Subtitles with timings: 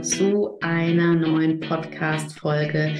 [0.00, 2.94] willkommen zu einer neuen Podcast-Folge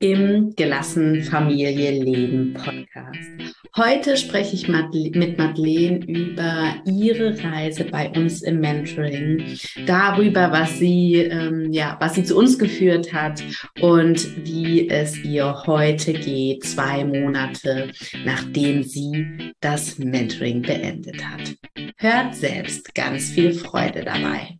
[0.00, 3.56] im Gelassen Familie Leben Podcast.
[3.76, 9.42] Heute spreche ich mit Madeleine über ihre Reise bei uns im Mentoring,
[9.86, 13.42] darüber, was sie, ähm, ja, was sie zu uns geführt hat
[13.80, 17.90] und wie es ihr heute geht, zwei Monate
[18.24, 21.54] nachdem sie das Mentoring beendet hat.
[21.96, 24.58] Hört selbst ganz viel Freude dabei.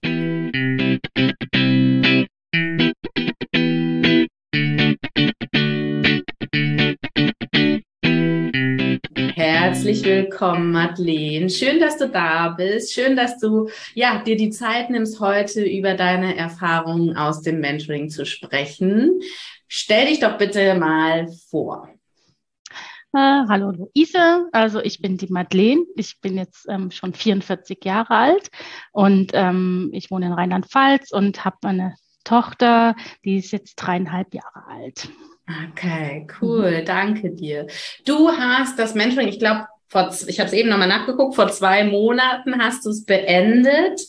[10.03, 11.49] Herzlich willkommen, Madeleine.
[11.49, 12.93] Schön, dass du da bist.
[12.93, 18.11] Schön, dass du ja, dir die Zeit nimmst, heute über deine Erfahrungen aus dem Mentoring
[18.11, 19.21] zu sprechen.
[19.69, 21.89] Stell dich doch bitte mal vor.
[23.15, 25.85] Äh, hallo Luise, also ich bin die Madeleine.
[25.95, 28.51] Ich bin jetzt ähm, schon 44 Jahre alt
[28.91, 34.67] und ähm, ich wohne in Rheinland-Pfalz und habe eine Tochter, die ist jetzt dreieinhalb Jahre
[34.67, 35.09] alt.
[35.71, 36.85] Okay, cool, mhm.
[36.87, 37.69] danke dir.
[38.05, 41.85] Du hast das Mentoring, ich glaube, vor, ich habe es eben nochmal nachgeguckt, vor zwei
[41.85, 44.01] Monaten hast du es beendet.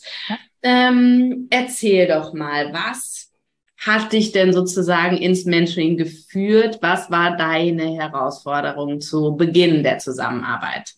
[0.62, 3.30] Ähm, erzähl doch mal, was
[3.78, 6.78] hat dich denn sozusagen ins Mentoring geführt?
[6.80, 10.94] Was war deine Herausforderung zu Beginn der Zusammenarbeit?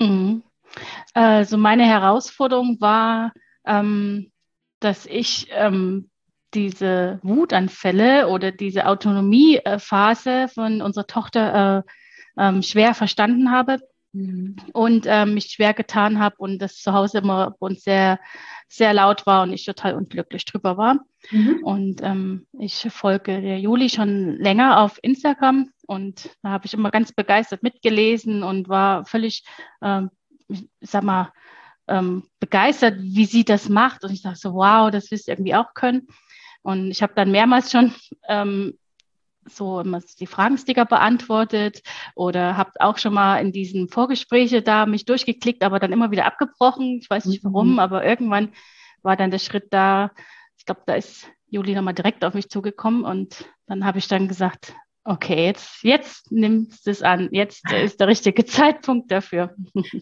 [0.00, 0.42] Mhm.
[1.12, 3.30] Also meine Herausforderung war,
[3.66, 4.32] ähm,
[4.80, 6.08] dass ich ähm,
[6.54, 13.80] diese Wutanfälle oder diese Autonomiephase von unserer Tochter äh, ähm, schwer verstanden habe
[14.14, 14.56] mhm.
[14.72, 18.18] und ähm, mich schwer getan habe und das zu Hause immer bei uns sehr,
[18.68, 21.00] sehr laut war und ich total unglücklich drüber war.
[21.30, 21.60] Mhm.
[21.62, 26.90] Und ähm, ich folge der Juli schon länger auf Instagram und da habe ich immer
[26.90, 29.44] ganz begeistert mitgelesen und war völlig,
[29.82, 30.10] ähm,
[30.80, 31.32] sag mal,
[31.88, 34.04] ähm, begeistert, wie sie das macht.
[34.04, 36.06] Und ich dachte so, wow, das willst du irgendwie auch können.
[36.62, 37.92] Und ich habe dann mehrmals schon
[38.28, 38.78] ähm,
[39.46, 41.82] so immer die Fragensticker beantwortet
[42.14, 46.26] oder habe auch schon mal in diesen Vorgespräche da mich durchgeklickt, aber dann immer wieder
[46.26, 46.98] abgebrochen.
[47.00, 47.78] Ich weiß nicht warum, mhm.
[47.78, 48.52] aber irgendwann
[49.02, 50.10] war dann der Schritt da.
[50.56, 54.28] Ich glaube, da ist Juli nochmal direkt auf mich zugekommen und dann habe ich dann
[54.28, 57.28] gesagt, okay, jetzt, jetzt nimmst du es an.
[57.30, 59.54] Jetzt ist der richtige Zeitpunkt dafür.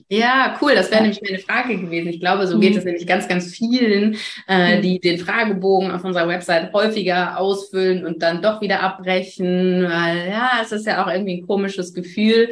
[0.08, 0.74] Ja, cool.
[0.74, 2.08] Das wäre nämlich meine Frage gewesen.
[2.08, 2.78] Ich glaube, so geht mhm.
[2.78, 4.16] es nämlich ganz, ganz vielen,
[4.48, 4.82] äh, mhm.
[4.82, 10.60] die den Fragebogen auf unserer Website häufiger ausfüllen und dann doch wieder abbrechen, weil ja,
[10.62, 12.50] es ist ja auch irgendwie ein komisches Gefühl,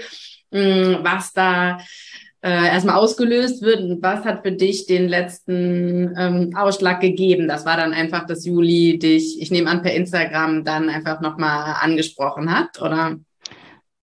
[0.51, 1.79] mh, hm, was da
[2.43, 3.81] äh, erstmal ausgelöst wird.
[3.81, 7.49] Und was hat für dich den letzten ähm, Ausschlag gegeben?
[7.49, 11.77] Das war dann einfach, dass Juli dich, ich nehme an, per Instagram dann einfach nochmal
[11.81, 13.17] angesprochen hat, oder?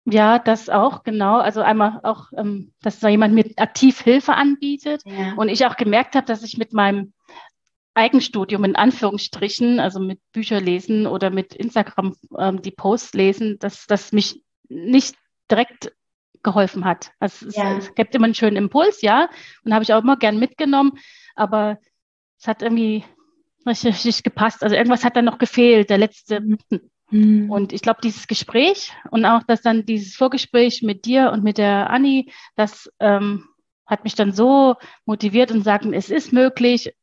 [0.05, 1.39] Ja, das auch, genau.
[1.39, 5.01] Also einmal auch, ähm, dass da jemand mir aktiv Hilfe anbietet.
[5.05, 5.33] Ja.
[5.35, 7.13] Und ich auch gemerkt habe, dass ich mit meinem
[7.93, 13.87] Eigenstudium in Anführungsstrichen, also mit Bücher lesen oder mit Instagram ähm, die Posts lesen, dass
[13.87, 15.15] das mich nicht
[15.49, 15.91] direkt
[16.43, 17.11] geholfen hat.
[17.19, 17.77] Also ja.
[17.77, 19.29] es, es gibt immer einen schönen Impuls, ja,
[19.63, 20.93] und habe ich auch immer gern mitgenommen,
[21.35, 21.79] aber
[22.39, 23.03] es hat irgendwie
[23.65, 24.63] richtig, richtig gepasst.
[24.63, 26.41] Also irgendwas hat dann noch gefehlt, der letzte.
[27.09, 27.49] Mhm.
[27.49, 31.57] Und ich glaube, dieses Gespräch und auch dass dann dieses Vorgespräch mit dir und mit
[31.57, 33.45] der Anni, das ähm,
[33.85, 36.93] hat mich dann so motiviert und sagen, es ist möglich,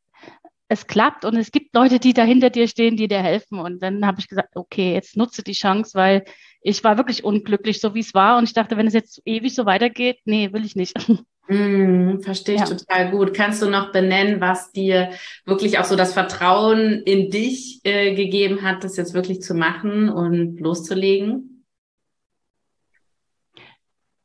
[0.67, 3.59] es klappt und es gibt Leute, die da hinter dir stehen, die dir helfen.
[3.59, 6.25] Und dann habe ich gesagt, okay, jetzt nutze die Chance, weil
[6.67, 8.39] ich war wirklich unglücklich, so wie es war.
[8.39, 10.95] Und ich dachte, wenn es jetzt ewig so weitergeht, nee, will ich nicht.
[11.47, 12.65] Mm, verstehe ich ja.
[12.65, 13.35] total gut.
[13.35, 15.11] Kannst du noch benennen, was dir
[15.45, 20.09] wirklich auch so das Vertrauen in dich äh, gegeben hat, das jetzt wirklich zu machen
[20.09, 21.63] und loszulegen?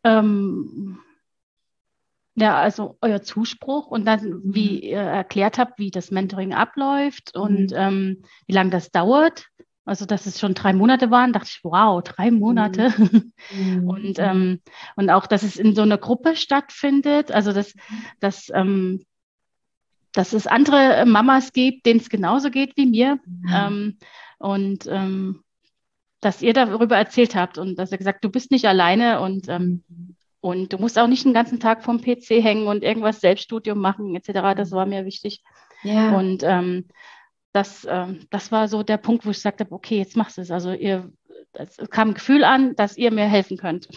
[0.03, 0.99] Ähm,
[2.37, 4.83] ja, also euer Zuspruch und dann, wie mhm.
[4.85, 7.77] ihr erklärt habt, wie das Mentoring abläuft und mhm.
[7.77, 9.51] ähm, wie lange das dauert.
[9.91, 12.95] Also, dass es schon drei Monate waren, dachte ich, wow, drei Monate.
[13.53, 13.89] Mhm.
[13.89, 14.61] und, ähm,
[14.95, 17.33] und auch, dass es in so einer Gruppe stattfindet.
[17.33, 17.75] Also, dass,
[18.21, 19.05] dass, ähm,
[20.13, 23.19] dass es andere Mamas gibt, denen es genauso geht wie mir.
[23.53, 23.99] Ähm,
[24.39, 25.43] und ähm,
[26.21, 29.83] dass ihr darüber erzählt habt und dass ihr gesagt, du bist nicht alleine und, ähm,
[30.41, 34.15] und du musst auch nicht den ganzen Tag vom PC hängen und irgendwas Selbststudium machen,
[34.15, 34.55] etc.
[34.57, 35.43] Das war mir wichtig.
[35.83, 36.17] Ja.
[36.17, 36.85] Und ähm,
[37.53, 40.43] das, ähm, das war so der Punkt, wo ich gesagt habe, okay, jetzt machst du
[40.43, 40.51] es.
[40.51, 41.11] Also ihr,
[41.53, 43.89] es kam ein Gefühl an, dass ihr mir helfen könnt.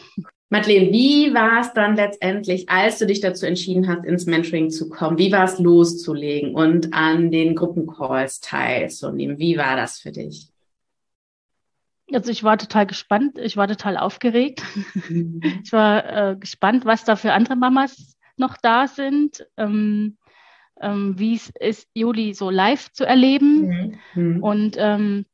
[0.49, 4.87] Madeleine, wie war es dann letztendlich, als du dich dazu entschieden hast, ins Mentoring zu
[4.87, 5.17] kommen?
[5.17, 9.39] Wie war es loszulegen und an den Gruppencalls teilzunehmen?
[9.39, 10.49] Wie war das für dich?
[12.11, 14.61] Also ich war total gespannt, ich war total aufgeregt.
[15.09, 15.41] Mhm.
[15.63, 19.47] Ich war äh, gespannt, was da für andere Mamas noch da sind.
[19.57, 20.17] Ähm,
[20.81, 23.67] ähm, wie es ist, Juli so live zu erleben.
[23.67, 23.99] Mhm.
[24.15, 24.43] mhm.
[24.43, 25.25] Und ähm,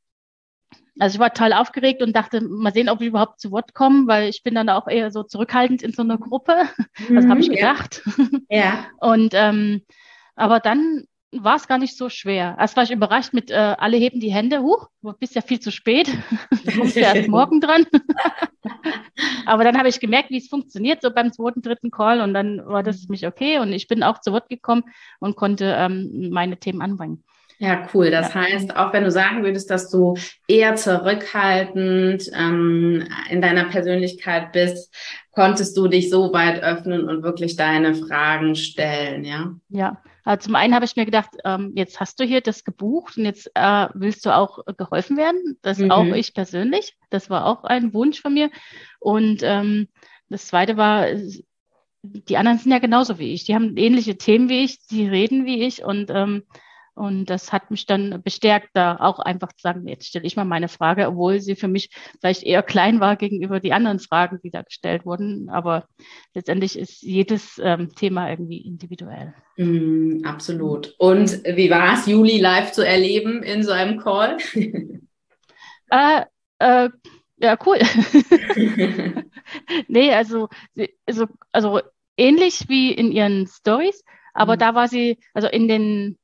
[0.99, 4.05] also ich war total aufgeregt und dachte, mal sehen, ob ich überhaupt zu Wort komme,
[4.07, 6.53] weil ich bin dann auch eher so zurückhaltend in so einer Gruppe.
[7.07, 8.01] Mhm, das habe ich gedacht.
[8.49, 8.59] Ja.
[8.59, 8.85] ja.
[8.99, 9.83] Und ähm,
[10.35, 12.55] aber dann war es gar nicht so schwer.
[12.59, 15.59] Erst war ich überrascht mit, äh, alle heben die Hände, huch, du bist ja viel
[15.59, 16.07] zu spät,
[16.65, 17.85] du kommst ja erst morgen dran.
[19.45, 22.65] Aber dann habe ich gemerkt, wie es funktioniert, so beim zweiten, dritten Call und dann
[22.65, 24.83] war das für mich okay und ich bin auch zu Wort gekommen
[25.19, 27.23] und konnte ähm, meine Themen anbringen.
[27.61, 28.09] Ja, cool.
[28.09, 28.41] Das ja.
[28.41, 30.15] heißt, auch wenn du sagen würdest, dass du
[30.47, 34.95] eher zurückhaltend ähm, in deiner Persönlichkeit bist,
[35.31, 39.55] konntest du dich so weit öffnen und wirklich deine Fragen stellen, ja?
[39.67, 43.17] Ja, also zum einen habe ich mir gedacht, ähm, jetzt hast du hier das gebucht
[43.17, 45.57] und jetzt äh, willst du auch geholfen werden.
[45.61, 45.91] Das mhm.
[45.91, 46.95] auch ich persönlich.
[47.09, 48.49] Das war auch ein Wunsch von mir.
[48.99, 49.87] Und ähm,
[50.29, 51.07] das zweite war,
[52.01, 53.45] die anderen sind ja genauso wie ich.
[53.45, 56.43] Die haben ähnliche Themen wie ich, die reden wie ich und ähm,
[56.95, 60.45] und das hat mich dann bestärkt, da auch einfach zu sagen, jetzt stelle ich mal
[60.45, 61.89] meine Frage, obwohl sie für mich
[62.19, 65.49] vielleicht eher klein war gegenüber die anderen Fragen, die da gestellt wurden.
[65.49, 65.87] Aber
[66.33, 69.33] letztendlich ist jedes ähm, Thema irgendwie individuell.
[69.57, 70.93] Mm, absolut.
[70.97, 74.37] Und wie war es, Juli live zu erleben in so einem Call?
[75.89, 76.21] äh,
[76.59, 76.89] äh,
[77.37, 77.79] ja, cool.
[79.87, 80.49] nee, also,
[81.05, 81.79] also, also
[82.17, 84.03] ähnlich wie in ihren Stories,
[84.33, 84.59] aber mhm.
[84.59, 86.17] da war sie, also in den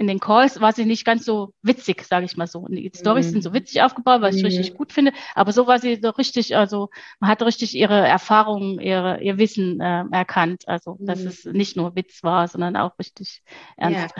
[0.00, 2.66] in den Calls war sie nicht ganz so witzig, sage ich mal so.
[2.70, 3.30] Die Storys mhm.
[3.32, 4.46] sind so witzig aufgebaut, was ich mhm.
[4.46, 6.88] richtig gut finde, aber so war sie so richtig, also
[7.20, 11.28] man hat richtig ihre Erfahrungen, ihre, ihr Wissen äh, erkannt, also dass mhm.
[11.28, 13.42] es nicht nur Witz war, sondern auch richtig
[13.76, 14.14] ernst.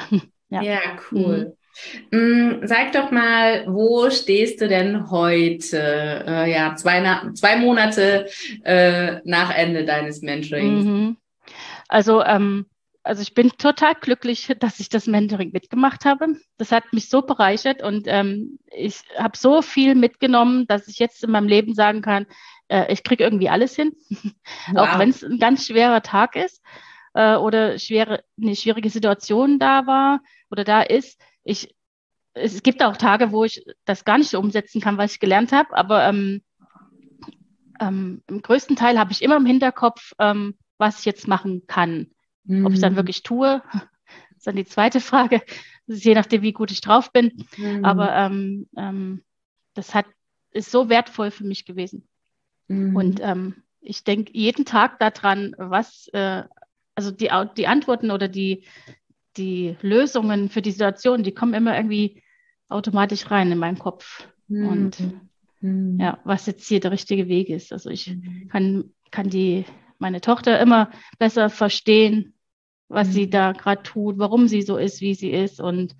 [0.50, 0.62] Ja, ja.
[0.62, 0.80] ja
[1.10, 1.56] cool.
[2.10, 2.60] Mhm.
[2.64, 5.78] Sag doch mal, wo stehst du denn heute?
[6.26, 8.26] Äh, ja, zwei, zwei Monate
[8.64, 10.84] äh, nach Ende deines Mentorings.
[10.84, 11.16] Mhm.
[11.88, 12.66] Also ähm,
[13.02, 16.36] also ich bin total glücklich, dass ich das Mentoring mitgemacht habe.
[16.58, 21.24] Das hat mich so bereichert und ähm, ich habe so viel mitgenommen, dass ich jetzt
[21.24, 22.26] in meinem Leben sagen kann,
[22.68, 23.92] äh, ich kriege irgendwie alles hin,
[24.72, 24.88] wow.
[24.88, 26.62] auch wenn es ein ganz schwerer Tag ist
[27.14, 30.20] äh, oder schwere, eine schwierige Situation da war
[30.50, 31.20] oder da ist.
[31.42, 31.74] Ich,
[32.34, 35.52] es gibt auch Tage, wo ich das gar nicht so umsetzen kann, was ich gelernt
[35.52, 36.42] habe, aber ähm,
[37.80, 42.10] ähm, im größten Teil habe ich immer im Hinterkopf, ähm, was ich jetzt machen kann.
[42.44, 42.66] Mhm.
[42.66, 42.96] Ob ich dann mhm.
[42.96, 43.62] wirklich tue,
[44.36, 45.42] ist dann die zweite Frage.
[45.86, 47.46] Das ist je nachdem, wie gut ich drauf bin.
[47.56, 47.84] Mhm.
[47.84, 49.22] Aber ähm, ähm,
[49.74, 50.06] das hat,
[50.52, 52.08] ist so wertvoll für mich gewesen.
[52.68, 52.96] Mhm.
[52.96, 56.44] Und ähm, ich denke jeden Tag daran, was, äh,
[56.94, 58.64] also die, die Antworten oder die,
[59.36, 62.22] die Lösungen für die Situation, die kommen immer irgendwie
[62.68, 64.28] automatisch rein in meinen Kopf.
[64.48, 64.68] Mhm.
[64.68, 65.00] Und
[65.60, 65.98] mhm.
[66.00, 67.72] ja, was jetzt hier der richtige Weg ist.
[67.72, 68.16] Also ich
[68.48, 69.64] kann, kann die,
[70.00, 72.34] meine Tochter immer besser verstehen,
[72.88, 73.12] was mhm.
[73.12, 75.60] sie da gerade tut, warum sie so ist, wie sie ist.
[75.60, 75.94] Und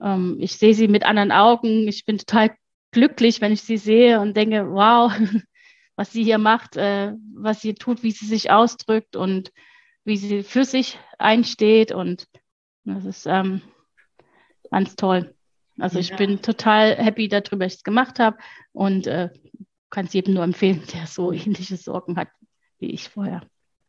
[0.00, 1.88] ähm, ich sehe sie mit anderen Augen.
[1.88, 2.52] Ich bin total
[2.92, 5.12] glücklich, wenn ich sie sehe und denke, wow,
[5.96, 9.52] was sie hier macht, äh, was sie tut, wie sie sich ausdrückt und
[10.04, 11.92] wie sie für sich einsteht.
[11.92, 12.26] Und
[12.84, 13.60] das ist ähm,
[14.70, 15.34] ganz toll.
[15.78, 18.38] Also ich bin total happy darüber, dass ich es gemacht habe
[18.72, 19.28] und äh,
[19.90, 22.28] kann es jedem nur empfehlen, der so ähnliche Sorgen hat
[22.78, 23.42] wie ich vorher.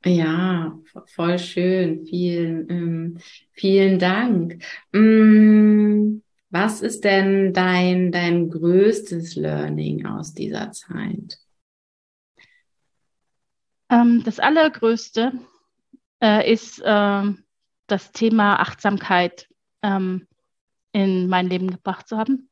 [0.05, 0.77] Ja,
[1.07, 2.05] voll schön.
[2.05, 3.17] Vielen, ähm,
[3.51, 4.63] vielen Dank.
[4.93, 11.39] Ähm, was ist denn dein, dein größtes Learning aus dieser Zeit?
[13.89, 15.33] Ähm, das allergrößte
[16.21, 17.23] äh, ist äh,
[17.87, 19.49] das Thema Achtsamkeit
[19.81, 20.27] ähm,
[20.91, 22.49] in mein Leben gebracht zu haben.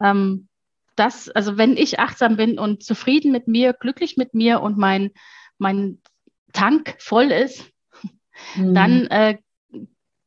[0.00, 0.48] Ähm,
[1.00, 5.12] das, also wenn ich achtsam bin und zufrieden mit mir, glücklich mit mir und mein,
[5.56, 6.02] mein
[6.52, 7.72] Tank voll ist,
[8.54, 8.74] mhm.
[8.74, 9.38] dann äh,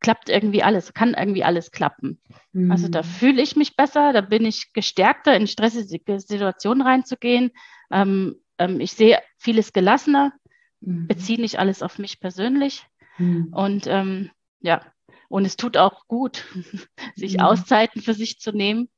[0.00, 2.20] klappt irgendwie alles, kann irgendwie alles klappen.
[2.52, 2.72] Mhm.
[2.72, 7.52] Also da fühle ich mich besser, da bin ich gestärkter, in stressige Situationen reinzugehen.
[7.92, 10.32] Ähm, ähm, ich sehe vieles gelassener,
[10.80, 11.06] mhm.
[11.06, 12.84] beziehe nicht alles auf mich persönlich.
[13.18, 13.54] Mhm.
[13.54, 14.82] Und ähm, ja,
[15.28, 16.44] und es tut auch gut,
[17.14, 17.40] sich mhm.
[17.44, 18.88] Auszeiten für sich zu nehmen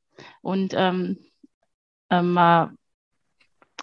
[0.41, 1.19] und ähm, ähm,
[2.11, 2.73] mal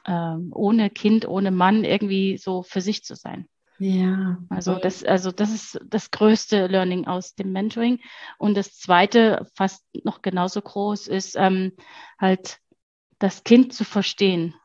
[0.05, 3.47] ähm, ohne Kind, ohne Mann irgendwie so für sich zu sein.
[3.79, 4.37] Ja.
[4.49, 7.99] Also das, also das ist das größte Learning aus dem Mentoring.
[8.37, 11.73] Und das zweite, fast noch genauso groß, ist ähm,
[12.19, 12.59] halt
[13.19, 14.55] das Kind zu verstehen.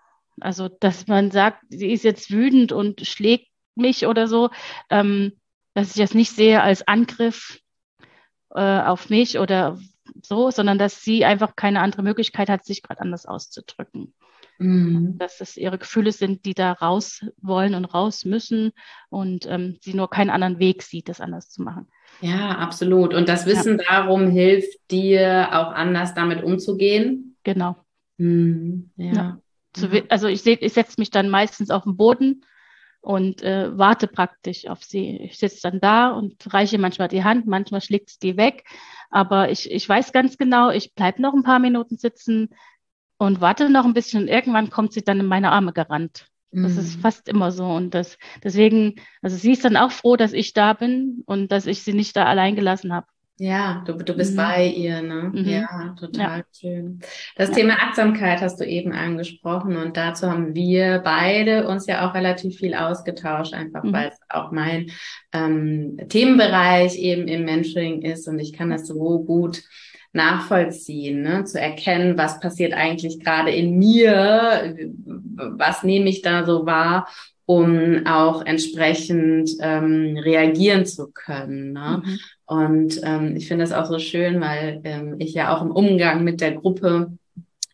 [0.40, 4.50] Also, dass man sagt, sie ist jetzt wütend und schlägt mich oder so,
[4.90, 5.32] ähm,
[5.74, 7.60] dass ich das nicht sehe als Angriff
[8.54, 9.78] äh, auf mich oder
[10.22, 14.14] so, sondern dass sie einfach keine andere Möglichkeit hat, sich gerade anders auszudrücken.
[14.58, 15.16] Mhm.
[15.18, 18.72] Dass es ihre Gefühle sind, die da raus wollen und raus müssen
[19.08, 21.86] und ähm, sie nur keinen anderen Weg sieht, das anders zu machen.
[22.20, 23.14] Ja, absolut.
[23.14, 23.84] Und das Wissen ja.
[23.88, 27.36] darum hilft dir auch anders damit umzugehen.
[27.44, 27.76] Genau.
[28.18, 29.12] Hm, ja.
[29.12, 29.38] ja.
[30.08, 32.44] Also ich, ich setze mich dann meistens auf den Boden
[33.00, 35.16] und äh, warte praktisch auf sie.
[35.18, 38.64] Ich sitze dann da und reiche manchmal die Hand, manchmal schlägt es die weg.
[39.10, 42.50] Aber ich, ich weiß ganz genau, ich bleibe noch ein paar Minuten sitzen
[43.16, 46.26] und warte noch ein bisschen und irgendwann kommt sie dann in meine Arme gerannt.
[46.50, 46.78] Das mhm.
[46.78, 47.66] ist fast immer so.
[47.66, 51.66] Und das, deswegen, also sie ist dann auch froh, dass ich da bin und dass
[51.66, 53.06] ich sie nicht da allein gelassen habe.
[53.40, 54.36] Ja, du, du bist mhm.
[54.36, 55.30] bei ihr, ne?
[55.32, 55.48] Mhm.
[55.48, 56.44] Ja, total ja.
[56.52, 57.00] schön.
[57.36, 57.54] Das ja.
[57.54, 62.56] Thema Achtsamkeit hast du eben angesprochen und dazu haben wir beide uns ja auch relativ
[62.56, 63.92] viel ausgetauscht, einfach mhm.
[63.92, 64.90] weil es auch mein
[65.32, 69.62] ähm, Themenbereich eben im Mentoring ist und ich kann das so gut
[70.12, 71.44] nachvollziehen, ne?
[71.44, 74.74] zu erkennen, was passiert eigentlich gerade in mir,
[75.36, 77.06] was nehme ich da so wahr,
[77.48, 81.72] um auch entsprechend ähm, reagieren zu können.
[81.72, 82.02] Ne?
[82.04, 82.18] Mhm.
[82.44, 86.24] Und ähm, ich finde das auch so schön, weil ähm, ich ja auch im Umgang
[86.24, 87.10] mit der Gruppe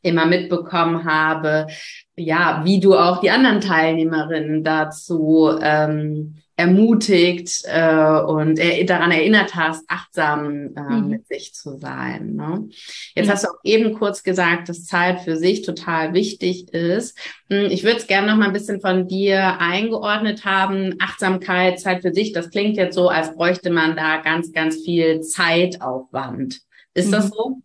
[0.00, 1.66] immer mitbekommen habe,
[2.14, 9.56] ja, wie du auch die anderen Teilnehmerinnen dazu ähm, ermutigt äh, und er, daran erinnert
[9.56, 11.08] hast, achtsam äh, mhm.
[11.08, 12.34] mit sich zu sein.
[12.34, 12.68] Ne?
[13.14, 13.30] Jetzt mhm.
[13.30, 17.18] hast du auch eben kurz gesagt, dass Zeit für sich total wichtig ist.
[17.50, 20.94] Hm, ich würde es gerne noch mal ein bisschen von dir eingeordnet haben.
[21.00, 25.22] Achtsamkeit, Zeit für sich, das klingt jetzt so, als bräuchte man da ganz, ganz viel
[25.22, 26.60] Zeitaufwand.
[26.94, 27.12] Ist mhm.
[27.12, 27.62] das so?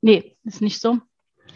[0.00, 0.98] Nee, ist nicht so.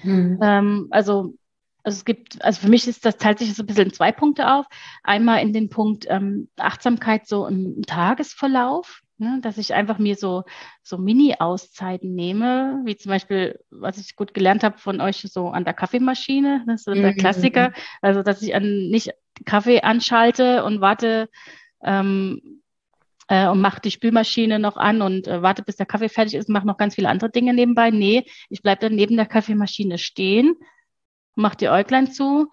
[0.03, 0.39] Mhm.
[0.43, 1.35] Ähm, also
[1.85, 4.13] also es gibt, also für mich ist das teilt sich so ein bisschen in zwei
[4.13, 4.67] Punkte auf.
[5.03, 10.45] Einmal in den Punkt ähm, Achtsamkeit so im Tagesverlauf, ne, dass ich einfach mir so,
[10.83, 15.65] so Mini-Auszeiten nehme, wie zum Beispiel, was ich gut gelernt habe von euch, so an
[15.65, 17.17] der Kaffeemaschine, das ist der mhm.
[17.17, 17.73] Klassiker.
[18.01, 19.11] Also, dass ich an, nicht
[19.45, 21.29] Kaffee anschalte und warte,
[21.83, 22.63] ähm,
[23.29, 26.49] äh, und mache die Spülmaschine noch an und äh, warte, bis der Kaffee fertig ist,
[26.49, 27.91] mache noch ganz viele andere Dinge nebenbei.
[27.91, 30.55] Nee, ich bleibe dann neben der Kaffeemaschine stehen,
[31.35, 32.51] mach die Äuglein zu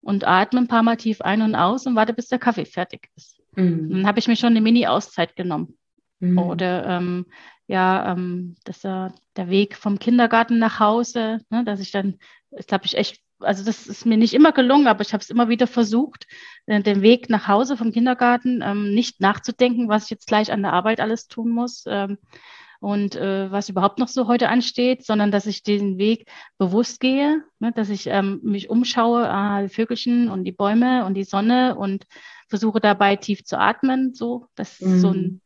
[0.00, 3.08] und atme ein paar Mal tief ein und aus und warte, bis der Kaffee fertig
[3.16, 3.40] ist.
[3.56, 3.90] Mhm.
[3.90, 5.78] Dann habe ich mir schon eine Mini-Auszeit genommen.
[6.20, 6.38] Mhm.
[6.38, 7.26] Oder ähm,
[7.66, 12.18] ja, ähm, das, äh, der Weg vom Kindergarten nach Hause, ne, dass ich dann,
[12.50, 15.30] das habe ich echt, also das ist mir nicht immer gelungen, aber ich habe es
[15.30, 16.26] immer wieder versucht,
[16.66, 20.62] äh, den Weg nach Hause vom Kindergarten ähm, nicht nachzudenken, was ich jetzt gleich an
[20.62, 21.84] der Arbeit alles tun muss.
[21.86, 22.18] Ähm,
[22.80, 26.26] und äh, was überhaupt noch so heute ansteht, sondern dass ich diesen Weg
[26.58, 31.14] bewusst gehe, ne, dass ich ähm, mich umschaue, ah, die Vögelchen und die Bäume und
[31.14, 32.04] die Sonne und
[32.48, 34.98] versuche dabei tief zu atmen, so dass mhm.
[34.98, 35.40] so ein,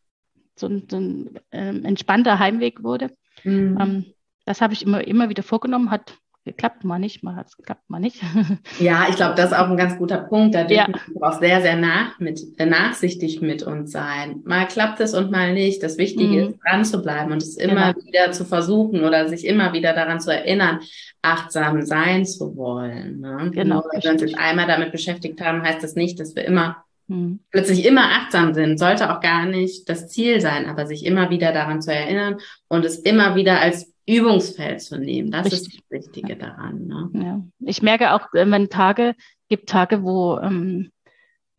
[0.56, 3.10] so ein, so ein ähm, entspannter Heimweg wurde.
[3.44, 3.78] Mhm.
[3.80, 4.04] Ähm,
[4.44, 7.88] das habe ich immer, immer wieder vorgenommen, hat geklappt, mal nicht, mal hat es geklappt,
[7.88, 8.22] mal nicht.
[8.80, 10.54] Ja, ich glaube, das ist auch ein ganz guter Punkt.
[10.54, 11.14] Da dürfen ja.
[11.14, 14.42] wir auch sehr, sehr nach mit, äh, nachsichtig mit uns sein.
[14.44, 15.82] Mal klappt es und mal nicht.
[15.82, 16.48] Das Wichtige mhm.
[16.50, 18.06] ist, dran zu bleiben und es immer genau.
[18.06, 20.80] wieder zu versuchen oder sich immer wieder daran zu erinnern,
[21.22, 23.20] achtsam sein zu wollen.
[23.20, 23.50] Ne?
[23.52, 23.84] Genau.
[23.92, 27.40] Wenn wir uns jetzt einmal damit beschäftigt haben, heißt das nicht, dass wir immer mhm.
[27.50, 28.78] plötzlich immer achtsam sind.
[28.78, 32.84] Sollte auch gar nicht das Ziel sein, aber sich immer wieder daran zu erinnern und
[32.84, 35.30] es immer wieder als Übungsfeld zu nehmen.
[35.30, 35.74] Das Richtig.
[35.74, 36.86] ist das Wichtige daran.
[36.86, 37.10] Ne?
[37.12, 37.42] Ja.
[37.60, 39.14] Ich merke auch, äh, wenn Tage,
[39.48, 40.90] gibt Tage, wo, ähm,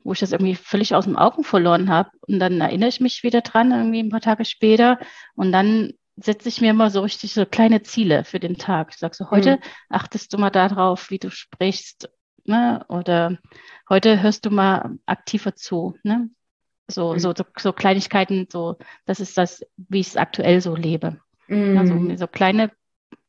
[0.03, 2.09] wo ich das irgendwie völlig aus dem Augen verloren habe.
[2.21, 4.99] Und dann erinnere ich mich wieder dran, irgendwie ein paar Tage später.
[5.35, 8.89] Und dann setze ich mir immer so richtig so kleine Ziele für den Tag.
[8.91, 9.61] Ich sage so, heute mhm.
[9.89, 12.09] achtest du mal darauf, wie du sprichst.
[12.45, 12.83] Ne?
[12.89, 13.37] Oder
[13.89, 15.95] heute hörst du mal aktiver zu.
[16.03, 16.29] Ne?
[16.89, 17.19] So, mhm.
[17.19, 21.19] so, so, so Kleinigkeiten, so, das ist das, wie ich es aktuell so lebe.
[21.49, 21.77] Mhm.
[21.77, 22.71] Also so kleine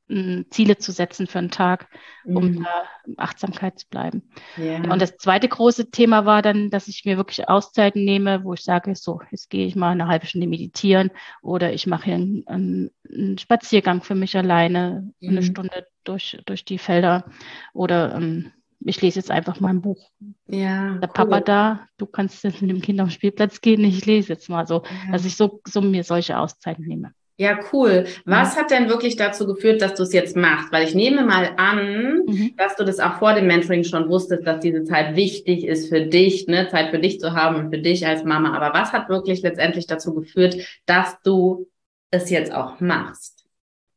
[0.08, 1.88] mm, Ziele zu setzen für einen Tag,
[2.24, 2.64] um mhm.
[2.64, 2.84] da
[3.16, 4.30] Achtsamkeit zu bleiben.
[4.56, 4.76] Ja.
[4.92, 8.62] Und das zweite große Thema war dann, dass ich mir wirklich Auszeiten nehme, wo ich
[8.62, 11.10] sage, so, jetzt gehe ich mal eine halbe Stunde meditieren
[11.42, 15.28] oder ich mache hier einen, einen Spaziergang für mich alleine, mhm.
[15.28, 17.24] eine Stunde durch, durch die Felder
[17.72, 20.10] oder ähm, ich lese jetzt einfach mal ein Buch.
[20.46, 21.14] Ja, der cool.
[21.14, 24.48] Papa da, du kannst jetzt mit dem Kind auf den Spielplatz gehen, ich lese jetzt
[24.48, 25.12] mal so, ja.
[25.12, 27.12] dass ich so, so mir solche Auszeiten nehme.
[27.40, 28.04] Ja, cool.
[28.26, 30.70] Was hat denn wirklich dazu geführt, dass du es jetzt machst?
[30.72, 32.54] Weil ich nehme mal an, mhm.
[32.58, 36.02] dass du das auch vor dem Mentoring schon wusstest, dass diese Zeit wichtig ist für
[36.02, 38.54] dich, ne, Zeit für dich zu haben und für dich als Mama.
[38.54, 40.54] Aber was hat wirklich letztendlich dazu geführt,
[40.84, 41.66] dass du
[42.10, 43.46] es jetzt auch machst?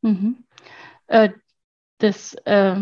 [0.00, 0.36] Mhm.
[1.08, 1.28] Äh,
[1.98, 2.76] das, äh,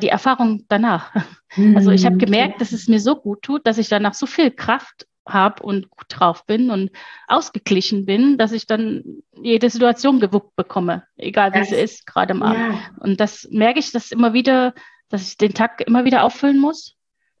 [0.00, 1.12] die Erfahrung danach.
[1.56, 1.74] Mhm.
[1.76, 4.52] Also ich habe gemerkt, dass es mir so gut tut, dass ich danach so viel
[4.52, 6.90] Kraft habe und gut drauf bin und
[7.26, 12.32] ausgeglichen bin, dass ich dann jede Situation gewuppt bekomme, egal wie das, sie ist, gerade
[12.32, 12.74] am Abend.
[12.74, 12.90] Ja.
[13.00, 14.74] Und das merke ich, dass immer wieder,
[15.08, 16.96] dass ich den Tag immer wieder auffüllen muss,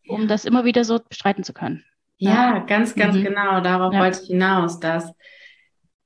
[0.08, 0.26] um ja.
[0.26, 1.84] das immer wieder so bestreiten zu können.
[2.16, 2.58] Ja, ja.
[2.60, 3.24] ganz, ganz mhm.
[3.24, 3.60] genau.
[3.60, 5.12] Darauf wollte ich hinaus, dass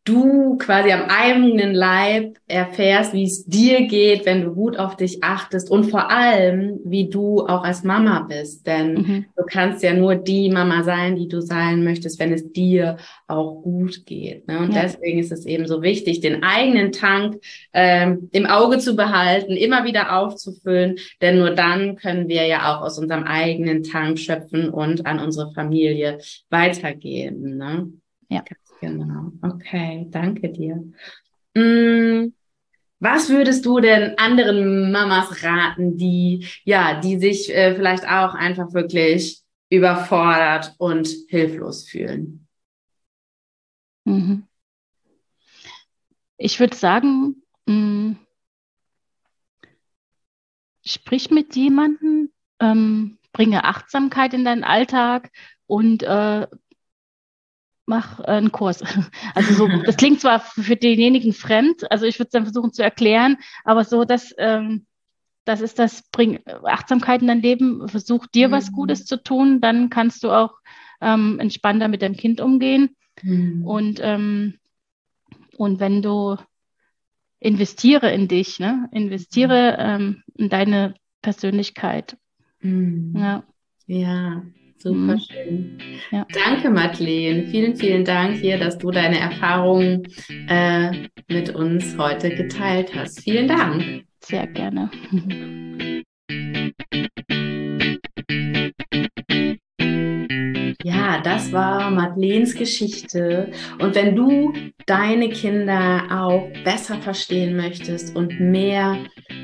[0.09, 5.23] du quasi am eigenen Leib erfährst, wie es dir geht, wenn du gut auf dich
[5.23, 8.67] achtest und vor allem, wie du auch als Mama bist.
[8.67, 9.25] Denn mhm.
[9.37, 12.97] du kannst ja nur die Mama sein, die du sein möchtest, wenn es dir
[13.27, 14.49] auch gut geht.
[14.49, 14.59] Ne?
[14.61, 14.83] Und ja.
[14.83, 17.43] deswegen ist es eben so wichtig, den eigenen Tank
[17.75, 22.83] ähm, im Auge zu behalten, immer wieder aufzufüllen, denn nur dann können wir ja auch
[22.83, 27.57] aus unserem eigenen Tank schöpfen und an unsere Familie weitergeben.
[27.59, 27.93] Ne?
[28.31, 28.43] Ja.
[28.81, 29.33] Genau.
[29.43, 30.77] Okay, danke dir.
[31.55, 32.33] Mm,
[33.01, 38.73] was würdest du denn anderen Mamas raten, die ja, die sich äh, vielleicht auch einfach
[38.75, 42.47] wirklich überfordert und hilflos fühlen?
[44.05, 44.45] Mhm.
[46.37, 48.17] Ich würde sagen, mh, mm,
[50.85, 52.31] sprich mit jemandem,
[52.61, 55.31] ähm, bringe Achtsamkeit in deinen Alltag
[55.67, 56.47] und äh,
[57.89, 58.83] mach äh, einen Kurs.
[59.35, 62.83] Also so, das klingt zwar für denjenigen fremd, also ich würde es dann versuchen zu
[62.83, 64.87] erklären, aber so, dass ähm,
[65.45, 68.53] das ist das, bring Achtsamkeit in dein Leben, versuch dir mhm.
[68.53, 70.55] was Gutes zu tun, dann kannst du auch
[71.01, 72.97] ähm, entspannter mit deinem Kind umgehen.
[73.23, 73.65] Mhm.
[73.65, 74.59] Und, ähm,
[75.57, 76.37] und wenn du
[77.41, 78.89] investiere in dich, ne?
[78.93, 80.03] investiere mhm.
[80.03, 82.19] ähm, in deine Persönlichkeit.
[82.61, 83.15] Mhm.
[83.17, 83.43] Ja.
[83.87, 84.43] ja,
[84.79, 85.21] Super mhm.
[85.21, 85.79] schön.
[86.11, 86.27] Ja.
[86.33, 87.47] Danke, Madeleine.
[87.49, 90.05] Vielen, vielen Dank hier, dass du deine Erfahrungen
[90.49, 93.23] äh, mit uns heute geteilt hast.
[93.23, 94.05] Vielen Dank.
[94.21, 94.91] Sehr gerne.
[101.19, 103.51] Ja, das war Madeleines Geschichte.
[103.81, 104.53] Und wenn du
[104.87, 108.99] deine Kinder auch besser verstehen möchtest und mehr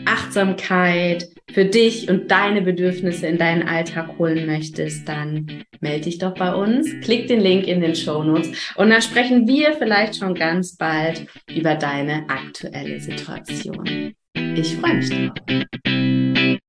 [0.07, 6.35] Achtsamkeit für dich und deine Bedürfnisse in deinen Alltag holen möchtest, dann melde dich doch
[6.35, 6.89] bei uns.
[7.03, 11.27] Klick den Link in den Show Notes und dann sprechen wir vielleicht schon ganz bald
[11.49, 14.15] über deine aktuelle Situation.
[14.55, 16.61] Ich freue mich drauf.